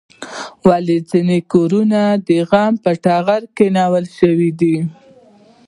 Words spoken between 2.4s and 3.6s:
غم په ټغر